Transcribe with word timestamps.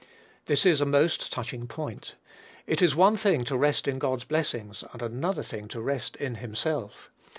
This 0.45 0.65
is 0.65 0.81
a 0.81 0.85
most 0.87 1.31
touching 1.31 1.67
point. 1.67 2.15
It 2.65 2.81
is 2.81 2.95
one 2.95 3.17
thing 3.17 3.43
to 3.43 3.55
rest 3.55 3.87
in 3.87 3.99
God's 3.99 4.23
blessings, 4.23 4.83
and 4.93 4.99
another 5.03 5.43
thing 5.43 5.67
to 5.67 5.79
rest 5.79 6.15
in 6.15 6.33
himself. 6.41 7.11